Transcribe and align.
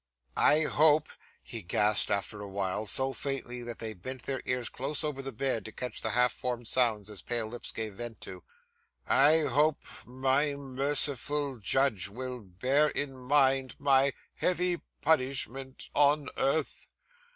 'I 0.35 0.61
hope,' 0.61 1.09
he 1.43 1.61
gasped 1.61 2.09
after 2.09 2.41
a 2.41 2.49
while, 2.49 2.87
so 2.87 3.13
faintly 3.13 3.61
that 3.61 3.77
they 3.77 3.93
bent 3.93 4.23
their 4.23 4.41
ears 4.47 4.67
close 4.67 5.03
over 5.03 5.21
the 5.21 5.31
bed 5.31 5.63
to 5.65 5.71
catch 5.71 6.01
the 6.01 6.09
half 6.09 6.33
formed 6.33 6.67
sounds 6.67 7.07
his 7.07 7.21
pale 7.21 7.45
lips 7.45 7.71
gave 7.71 7.93
vent 7.93 8.19
to 8.21 8.43
'I 9.05 9.41
hope 9.41 9.83
my 10.07 10.55
merciful 10.55 11.59
Judge 11.59 12.07
will 12.09 12.39
bear 12.39 12.87
in 12.89 13.15
mind 13.15 13.75
my 13.77 14.13
heavy 14.33 14.81
punishment 15.03 15.87
on 15.93 16.29
earth. 16.35 16.87